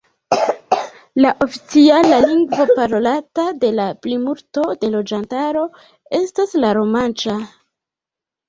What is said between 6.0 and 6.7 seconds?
estas